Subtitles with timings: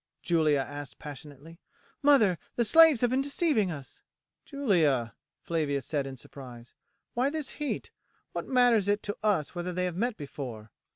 [0.23, 1.59] Julia asked passionately.
[2.01, 4.01] "Mother, the slaves have been deceiving us."
[4.45, 6.73] "Julia," Flavia said in surprise,
[7.13, 7.91] "why this heat?
[8.31, 10.71] What matters it to us whether they have met before?"